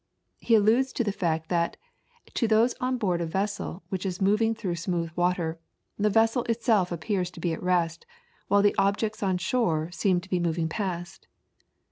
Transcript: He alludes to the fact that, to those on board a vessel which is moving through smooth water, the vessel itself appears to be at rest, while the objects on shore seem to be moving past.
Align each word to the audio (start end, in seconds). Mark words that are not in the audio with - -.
He 0.39 0.55
alludes 0.55 0.91
to 0.93 1.03
the 1.03 1.11
fact 1.11 1.49
that, 1.49 1.77
to 2.33 2.47
those 2.47 2.73
on 2.81 2.97
board 2.97 3.21
a 3.21 3.27
vessel 3.27 3.83
which 3.89 4.03
is 4.03 4.19
moving 4.19 4.55
through 4.55 4.77
smooth 4.77 5.11
water, 5.15 5.59
the 5.95 6.09
vessel 6.09 6.41
itself 6.45 6.91
appears 6.91 7.29
to 7.29 7.39
be 7.39 7.53
at 7.53 7.61
rest, 7.61 8.07
while 8.47 8.63
the 8.63 8.73
objects 8.79 9.21
on 9.21 9.37
shore 9.37 9.91
seem 9.91 10.19
to 10.19 10.29
be 10.31 10.39
moving 10.39 10.67
past. 10.67 11.27